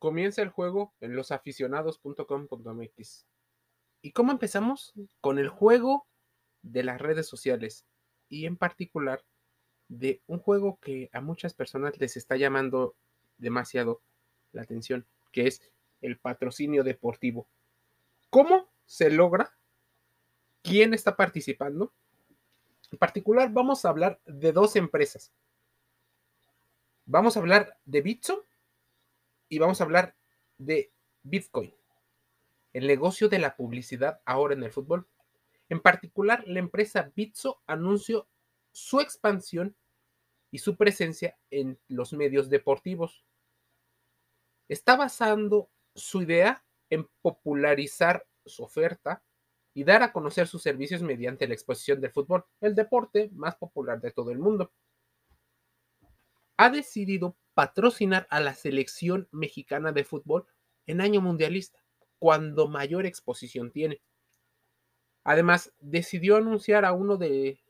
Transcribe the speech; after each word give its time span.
Comienza 0.00 0.40
el 0.40 0.48
juego 0.48 0.94
en 1.00 1.14
losaficionados.com.mx. 1.14 3.26
¿Y 4.00 4.12
cómo 4.12 4.32
empezamos? 4.32 4.94
Con 5.20 5.38
el 5.38 5.50
juego 5.50 6.06
de 6.62 6.82
las 6.82 6.98
redes 6.98 7.28
sociales 7.28 7.84
y 8.30 8.46
en 8.46 8.56
particular 8.56 9.22
de 9.88 10.22
un 10.26 10.38
juego 10.38 10.78
que 10.80 11.10
a 11.12 11.20
muchas 11.20 11.52
personas 11.52 12.00
les 12.00 12.16
está 12.16 12.38
llamando 12.38 12.96
demasiado 13.36 14.00
la 14.52 14.62
atención, 14.62 15.04
que 15.32 15.46
es 15.46 15.60
el 16.00 16.18
patrocinio 16.18 16.82
deportivo. 16.82 17.46
¿Cómo 18.30 18.70
se 18.86 19.10
logra? 19.10 19.54
¿Quién 20.62 20.94
está 20.94 21.14
participando? 21.14 21.92
En 22.90 22.96
particular 22.96 23.52
vamos 23.52 23.84
a 23.84 23.90
hablar 23.90 24.18
de 24.24 24.52
dos 24.52 24.76
empresas. 24.76 25.30
Vamos 27.04 27.36
a 27.36 27.40
hablar 27.40 27.76
de 27.84 28.00
Bitso 28.00 28.46
y 29.50 29.58
vamos 29.58 29.80
a 29.80 29.84
hablar 29.84 30.16
de 30.56 30.92
Bitcoin, 31.22 31.74
el 32.72 32.86
negocio 32.86 33.28
de 33.28 33.40
la 33.40 33.56
publicidad 33.56 34.22
ahora 34.24 34.54
en 34.54 34.62
el 34.62 34.70
fútbol. 34.70 35.06
En 35.68 35.80
particular, 35.80 36.42
la 36.46 36.60
empresa 36.60 37.12
Bitso 37.14 37.60
anunció 37.66 38.28
su 38.72 39.00
expansión 39.00 39.76
y 40.52 40.58
su 40.58 40.76
presencia 40.76 41.36
en 41.50 41.78
los 41.88 42.12
medios 42.12 42.48
deportivos. 42.48 43.24
Está 44.68 44.96
basando 44.96 45.68
su 45.94 46.22
idea 46.22 46.64
en 46.88 47.08
popularizar 47.20 48.26
su 48.46 48.62
oferta 48.62 49.22
y 49.74 49.82
dar 49.84 50.02
a 50.02 50.12
conocer 50.12 50.46
sus 50.46 50.62
servicios 50.62 51.02
mediante 51.02 51.46
la 51.46 51.54
exposición 51.54 52.00
del 52.00 52.12
fútbol, 52.12 52.44
el 52.60 52.74
deporte 52.74 53.30
más 53.32 53.56
popular 53.56 54.00
de 54.00 54.12
todo 54.12 54.30
el 54.30 54.38
mundo. 54.38 54.72
Ha 56.56 56.70
decidido 56.70 57.36
patrocinar 57.54 58.26
a 58.30 58.40
la 58.40 58.54
selección 58.54 59.28
mexicana 59.32 59.92
de 59.92 60.04
fútbol 60.04 60.46
en 60.86 61.00
año 61.00 61.20
mundialista, 61.20 61.82
cuando 62.18 62.68
mayor 62.68 63.06
exposición 63.06 63.70
tiene. 63.70 64.00
Además, 65.24 65.72
decidió 65.80 66.36
anunciar 66.36 66.84
a 66.84 66.92
uno 66.92 67.16
de 67.16 67.60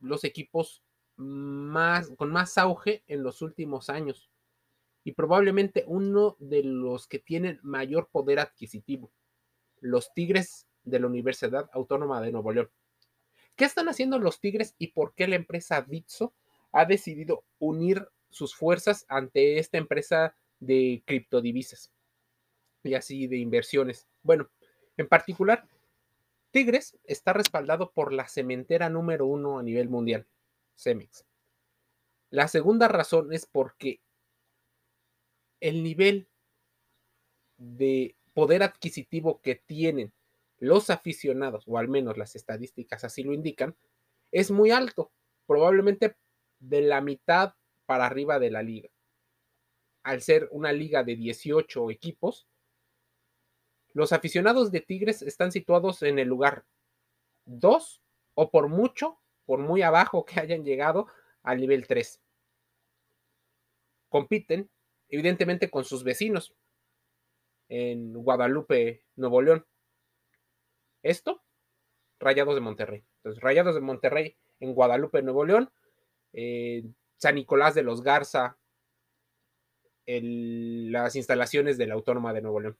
los 0.00 0.24
equipos 0.24 0.82
más, 1.16 2.10
con 2.16 2.30
más 2.30 2.58
auge 2.58 3.04
en 3.06 3.22
los 3.22 3.42
últimos 3.42 3.88
años 3.88 4.30
y 5.04 5.12
probablemente 5.12 5.84
uno 5.86 6.36
de 6.38 6.62
los 6.62 7.06
que 7.06 7.18
tienen 7.18 7.60
mayor 7.62 8.08
poder 8.10 8.38
adquisitivo, 8.38 9.12
los 9.80 10.12
Tigres 10.14 10.66
de 10.84 11.00
la 11.00 11.06
Universidad 11.06 11.68
Autónoma 11.72 12.20
de 12.20 12.32
Nuevo 12.32 12.52
León. 12.52 12.70
¿Qué 13.56 13.64
están 13.64 13.88
haciendo 13.88 14.18
los 14.18 14.40
Tigres 14.40 14.74
y 14.78 14.88
por 14.88 15.14
qué 15.14 15.28
la 15.28 15.36
empresa 15.36 15.80
Bitso 15.80 16.34
ha 16.72 16.84
decidido 16.84 17.44
unir 17.58 18.08
sus 18.32 18.54
fuerzas 18.54 19.06
ante 19.08 19.58
esta 19.58 19.78
empresa 19.78 20.34
de 20.58 21.02
criptodivisas 21.06 21.92
y 22.82 22.94
así 22.94 23.28
de 23.28 23.36
inversiones? 23.36 24.08
Bueno, 24.22 24.50
en 24.96 25.08
particular, 25.08 25.68
Tigres 26.50 26.98
está 27.04 27.32
respaldado 27.32 27.92
por 27.92 28.12
la 28.12 28.28
cementera 28.28 28.90
número 28.90 29.26
uno 29.26 29.58
a 29.58 29.62
nivel 29.62 29.88
mundial, 29.88 30.26
Cemex. 30.76 31.24
La 32.30 32.48
segunda 32.48 32.88
razón 32.88 33.32
es 33.32 33.46
porque 33.46 34.00
el 35.60 35.82
nivel 35.82 36.28
de 37.56 38.16
poder 38.34 38.62
adquisitivo 38.62 39.40
que 39.40 39.54
tienen 39.54 40.12
los 40.58 40.90
aficionados, 40.90 41.64
o 41.66 41.78
al 41.78 41.88
menos 41.88 42.16
las 42.18 42.36
estadísticas 42.36 43.04
así 43.04 43.22
lo 43.22 43.32
indican, 43.32 43.76
es 44.30 44.50
muy 44.50 44.70
alto, 44.70 45.12
probablemente 45.46 46.16
de 46.58 46.82
la 46.82 47.00
mitad 47.00 47.54
para 47.92 48.06
arriba 48.06 48.38
de 48.38 48.50
la 48.50 48.62
liga. 48.62 48.88
Al 50.02 50.22
ser 50.22 50.48
una 50.50 50.72
liga 50.72 51.04
de 51.04 51.14
18 51.14 51.90
equipos, 51.90 52.48
los 53.92 54.14
aficionados 54.14 54.72
de 54.72 54.80
Tigres 54.80 55.20
están 55.20 55.52
situados 55.52 56.02
en 56.02 56.18
el 56.18 56.26
lugar 56.26 56.64
2 57.44 58.02
o 58.32 58.50
por 58.50 58.68
mucho, 58.68 59.20
por 59.44 59.58
muy 59.58 59.82
abajo 59.82 60.24
que 60.24 60.40
hayan 60.40 60.64
llegado 60.64 61.06
al 61.42 61.60
nivel 61.60 61.86
3. 61.86 62.22
Compiten, 64.08 64.70
evidentemente, 65.10 65.68
con 65.68 65.84
sus 65.84 66.02
vecinos 66.02 66.54
en 67.68 68.14
Guadalupe, 68.14 69.04
Nuevo 69.16 69.42
León. 69.42 69.66
Esto, 71.02 71.44
Rayados 72.18 72.54
de 72.54 72.62
Monterrey. 72.62 73.04
Entonces, 73.16 73.42
Rayados 73.42 73.74
de 73.74 73.82
Monterrey 73.82 74.38
en 74.60 74.72
Guadalupe, 74.72 75.20
Nuevo 75.20 75.44
León, 75.44 75.70
eh, 76.32 76.84
San 77.22 77.36
Nicolás 77.36 77.76
de 77.76 77.84
los 77.84 78.02
Garza, 78.02 78.58
las 80.06 81.14
instalaciones 81.14 81.78
de 81.78 81.86
la 81.86 81.94
Autónoma 81.94 82.32
de 82.32 82.42
Nuevo 82.42 82.58
León. 82.58 82.76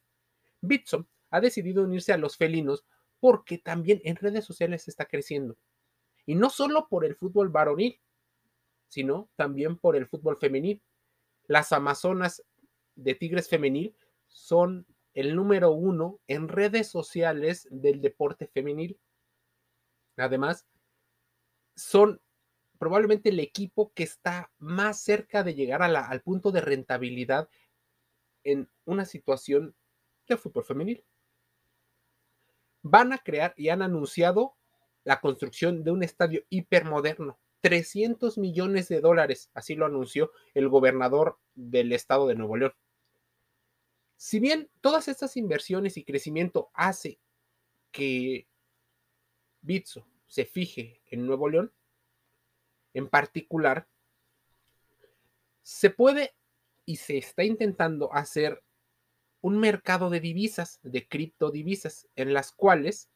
Bitso 0.61 1.07
ha 1.31 1.41
decidido 1.41 1.85
unirse 1.85 2.13
a 2.13 2.17
los 2.17 2.37
felinos 2.37 2.85
porque 3.21 3.59
también 3.59 4.01
en 4.03 4.17
redes 4.17 4.45
sociales 4.45 4.89
está 4.89 5.05
creciendo. 5.05 5.57
Y 6.27 6.35
no 6.35 6.51
solo 6.51 6.89
por 6.89 7.05
el 7.05 7.15
fútbol 7.15 7.51
varonil, 7.51 8.01
sino 8.89 9.31
también 9.37 9.79
por 9.79 9.95
el 9.95 10.09
fútbol 10.09 10.37
femenil. 10.37 10.83
Las 11.45 11.71
Amazonas 11.71 12.43
de 12.97 13.15
Tigres 13.15 13.49
Femenil 13.49 13.95
son 14.27 14.89
el 15.15 15.37
número 15.37 15.71
uno 15.71 16.19
en 16.27 16.49
redes 16.49 16.89
sociales 16.89 17.69
del 17.71 18.01
deporte 18.01 18.49
femenil. 18.49 18.99
Además, 20.17 20.67
son 21.77 22.21
probablemente 22.83 23.29
el 23.29 23.39
equipo 23.39 23.93
que 23.95 24.03
está 24.03 24.51
más 24.59 24.99
cerca 24.99 25.45
de 25.45 25.55
llegar 25.55 25.85
al 25.85 26.21
punto 26.21 26.51
de 26.51 26.61
rentabilidad 26.61 27.49
en 28.43 28.69
una 28.85 29.05
situación 29.05 29.77
de 30.27 30.37
fútbol 30.37 30.65
femenil. 30.65 31.05
Van 32.83 33.13
a 33.13 33.19
crear 33.19 33.55
y 33.57 33.69
han 33.69 33.83
anunciado 33.83 34.57
la 35.05 35.21
construcción 35.21 35.85
de 35.85 35.93
un 35.93 36.03
estadio 36.03 36.43
hipermoderno. 36.49 37.39
300 37.61 38.37
millones 38.39 38.89
de 38.89 39.01
dólares, 39.01 39.49
así 39.55 39.77
lo 39.77 39.87
anunció 39.87 40.33
el 40.53 40.69
gobernador 40.69 41.39
del 41.55 41.93
estado 41.93 42.27
de 42.27 42.35
Nuevo 42.35 42.57
León. 42.57 42.75
Si 44.17 44.41
bien 44.41 44.69
todas 44.81 45.07
estas 45.07 45.37
inversiones 45.37 45.97
y 45.97 46.03
crecimiento 46.03 46.73
hace 46.75 47.21
que 47.93 48.49
Bitso 49.61 50.05
se 50.27 50.45
fije 50.47 51.01
en 51.07 51.25
Nuevo 51.29 51.49
León, 51.49 51.73
en 52.95 53.09
particular, 53.09 53.89
se 55.63 55.91
puede 55.91 56.35
y 56.85 56.97
se 56.97 57.19
está 57.19 57.45
intentando 57.45 58.13
hacer 58.13 58.63
un 59.41 59.59
mercado 59.59 60.11
de 60.11 60.21
divisas, 60.21 60.81
de 60.83 61.07
criptodivisas, 61.09 62.09
en 62.17 62.33
las 62.33 62.53
cuales 62.53 63.09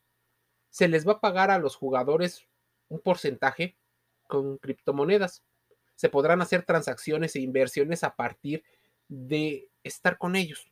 se 0.70 0.88
les 0.88 1.06
va 1.06 1.12
a 1.12 1.20
pagar 1.20 1.50
a 1.50 1.58
los 1.58 1.76
jugadores 1.76 2.46
un 2.88 3.00
porcentaje 3.00 3.76
con 4.26 4.58
criptomonedas. 4.58 5.44
Se 5.94 6.08
podrán 6.08 6.42
hacer 6.42 6.64
transacciones 6.64 7.36
e 7.36 7.40
inversiones 7.40 8.04
a 8.04 8.14
partir 8.14 8.64
de 9.08 9.70
estar 9.82 10.18
con 10.18 10.36
ellos. 10.36 10.70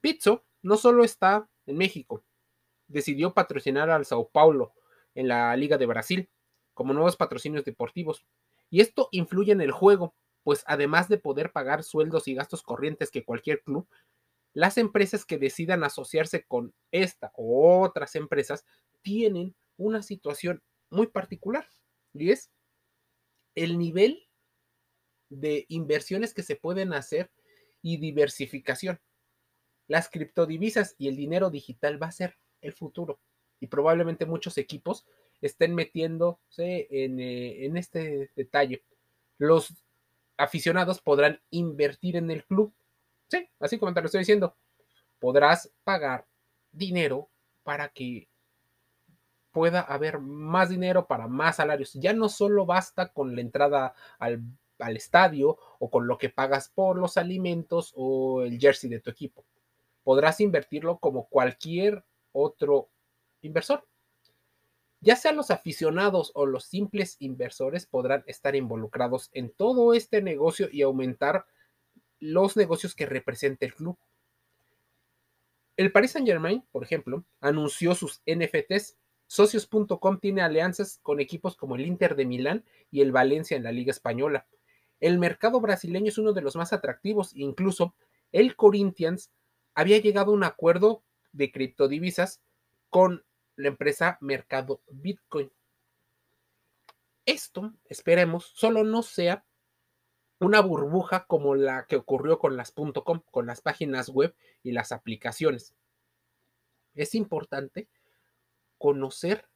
Pizzo 0.00 0.44
no 0.62 0.76
solo 0.76 1.04
está 1.04 1.48
en 1.66 1.76
México, 1.76 2.24
decidió 2.86 3.34
patrocinar 3.34 3.90
al 3.90 4.06
Sao 4.06 4.28
Paulo 4.28 4.72
en 5.14 5.28
la 5.28 5.54
Liga 5.56 5.76
de 5.78 5.86
Brasil 5.86 6.30
como 6.78 6.94
nuevos 6.94 7.16
patrocinios 7.16 7.64
deportivos. 7.64 8.24
Y 8.70 8.82
esto 8.82 9.08
influye 9.10 9.50
en 9.50 9.60
el 9.60 9.72
juego, 9.72 10.14
pues 10.44 10.62
además 10.64 11.08
de 11.08 11.18
poder 11.18 11.50
pagar 11.50 11.82
sueldos 11.82 12.28
y 12.28 12.34
gastos 12.34 12.62
corrientes 12.62 13.10
que 13.10 13.24
cualquier 13.24 13.64
club, 13.64 13.88
las 14.54 14.78
empresas 14.78 15.24
que 15.24 15.38
decidan 15.38 15.82
asociarse 15.82 16.44
con 16.44 16.72
esta 16.92 17.32
o 17.34 17.82
otras 17.82 18.14
empresas 18.14 18.64
tienen 19.02 19.56
una 19.76 20.04
situación 20.04 20.62
muy 20.88 21.08
particular 21.08 21.68
y 22.14 22.30
es 22.30 22.52
el 23.56 23.76
nivel 23.76 24.28
de 25.30 25.66
inversiones 25.68 26.32
que 26.32 26.44
se 26.44 26.54
pueden 26.54 26.92
hacer 26.92 27.32
y 27.82 27.96
diversificación. 27.96 29.00
Las 29.88 30.08
criptodivisas 30.08 30.94
y 30.96 31.08
el 31.08 31.16
dinero 31.16 31.50
digital 31.50 32.00
va 32.00 32.06
a 32.06 32.12
ser 32.12 32.38
el 32.60 32.72
futuro 32.72 33.18
y 33.58 33.66
probablemente 33.66 34.26
muchos 34.26 34.58
equipos 34.58 35.06
estén 35.40 35.74
metiéndose 35.74 36.88
en, 36.90 37.20
eh, 37.20 37.64
en 37.66 37.76
este 37.76 38.30
detalle. 38.34 38.82
Los 39.38 39.74
aficionados 40.36 41.00
podrán 41.00 41.40
invertir 41.50 42.16
en 42.16 42.30
el 42.30 42.44
club 42.44 42.72
Sí, 43.28 43.48
así 43.60 43.78
como 43.78 43.92
te 43.94 44.00
lo 44.00 44.06
estoy 44.06 44.20
diciendo. 44.20 44.56
Podrás 45.18 45.70
pagar 45.84 46.26
dinero 46.72 47.28
para 47.62 47.88
que 47.90 48.28
pueda 49.52 49.80
haber 49.80 50.18
más 50.18 50.70
dinero 50.70 51.06
para 51.06 51.26
más 51.28 51.56
salarios. 51.56 51.92
Ya 51.94 52.12
no 52.12 52.28
solo 52.28 52.64
basta 52.66 53.12
con 53.12 53.34
la 53.34 53.42
entrada 53.42 53.94
al, 54.18 54.42
al, 54.78 54.96
estadio 54.96 55.58
o 55.78 55.90
con 55.90 56.06
lo 56.06 56.16
que 56.18 56.30
pagas 56.30 56.70
por 56.70 56.98
los 56.98 57.16
alimentos 57.16 57.92
o 57.96 58.42
el 58.42 58.58
jersey 58.58 58.88
de 58.88 59.00
tu 59.00 59.10
equipo. 59.10 59.44
Podrás 60.04 60.40
invertirlo 60.40 60.98
como 60.98 61.28
cualquier 61.28 62.04
otro 62.32 62.88
inversor. 63.42 63.86
Ya 65.00 65.14
sean 65.16 65.36
los 65.36 65.50
aficionados 65.50 66.32
o 66.34 66.46
los 66.46 66.64
simples 66.64 67.16
inversores 67.20 67.86
podrán 67.86 68.24
estar 68.26 68.56
involucrados 68.56 69.30
en 69.32 69.50
todo 69.50 69.94
este 69.94 70.22
negocio 70.22 70.68
y 70.72 70.82
aumentar 70.82 71.46
los 72.18 72.56
negocios 72.56 72.94
que 72.94 73.06
representa 73.06 73.64
el 73.64 73.74
club. 73.74 73.96
El 75.76 75.92
Paris 75.92 76.10
Saint 76.10 76.26
Germain, 76.26 76.64
por 76.72 76.82
ejemplo, 76.82 77.24
anunció 77.40 77.94
sus 77.94 78.22
NFTs. 78.26 78.96
Socios.com 79.28 80.18
tiene 80.18 80.42
alianzas 80.42 80.98
con 81.02 81.20
equipos 81.20 81.54
como 81.54 81.76
el 81.76 81.86
Inter 81.86 82.16
de 82.16 82.26
Milán 82.26 82.64
y 82.90 83.02
el 83.02 83.12
Valencia 83.12 83.56
en 83.56 83.62
la 83.62 83.70
Liga 83.70 83.92
Española. 83.92 84.46
El 84.98 85.18
mercado 85.18 85.60
brasileño 85.60 86.08
es 86.08 86.18
uno 86.18 86.32
de 86.32 86.40
los 86.40 86.56
más 86.56 86.72
atractivos, 86.72 87.30
incluso 87.36 87.94
el 88.32 88.56
Corinthians 88.56 89.30
había 89.74 89.98
llegado 89.98 90.32
a 90.32 90.34
un 90.34 90.42
acuerdo 90.42 91.04
de 91.32 91.52
criptodivisas 91.52 92.40
con 92.90 93.24
la 93.58 93.68
empresa 93.68 94.18
Mercado 94.20 94.80
Bitcoin. 94.88 95.50
Esto, 97.26 97.74
esperemos, 97.84 98.52
solo 98.54 98.84
no 98.84 99.02
sea 99.02 99.44
una 100.38 100.60
burbuja 100.60 101.26
como 101.26 101.56
la 101.56 101.86
que 101.86 101.96
ocurrió 101.96 102.38
con 102.38 102.56
las 102.56 102.72
.com, 102.72 103.20
con 103.30 103.46
las 103.46 103.60
páginas 103.60 104.10
web 104.10 104.34
y 104.62 104.70
las 104.70 104.92
aplicaciones. 104.92 105.74
Es 106.94 107.16
importante 107.16 107.88
conocer 108.78 109.48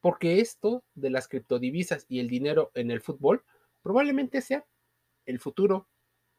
porque 0.00 0.40
esto 0.40 0.82
de 0.94 1.10
las 1.10 1.28
criptodivisas 1.28 2.06
y 2.08 2.18
el 2.18 2.28
dinero 2.28 2.72
en 2.74 2.90
el 2.90 3.02
fútbol 3.02 3.44
probablemente 3.82 4.40
sea 4.40 4.66
el 5.26 5.38
futuro 5.38 5.86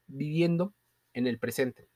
viviendo 0.07 0.73
en 1.13 1.27
el 1.27 1.37
presente. 1.37 1.87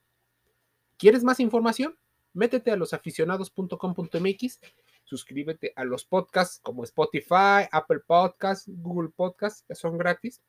¿Quieres 0.97 1.23
más 1.23 1.39
información? 1.39 1.97
Métete 2.37 2.69
a 2.69 2.75
losaficionados.com.mx, 2.75 4.59
suscríbete 5.03 5.73
a 5.75 5.83
los 5.83 6.05
podcasts 6.05 6.59
como 6.59 6.83
Spotify, 6.83 7.67
Apple 7.71 8.01
Podcasts, 8.05 8.65
Google 8.67 9.09
Podcasts, 9.09 9.63
que 9.67 9.73
son 9.73 9.97
gratis 9.97 10.43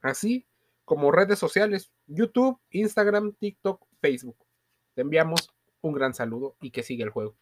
así 0.00 0.46
como 0.84 1.10
redes 1.10 1.40
sociales, 1.40 1.90
YouTube, 2.06 2.60
Instagram, 2.70 3.32
TikTok, 3.32 3.84
Facebook. 4.00 4.36
Te 4.94 5.02
enviamos 5.02 5.50
un 5.80 5.92
gran 5.92 6.14
saludo 6.14 6.56
y 6.60 6.70
que 6.70 6.84
siga 6.84 7.04
el 7.04 7.10
juego. 7.10 7.36